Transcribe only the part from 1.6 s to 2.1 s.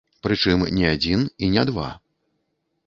два.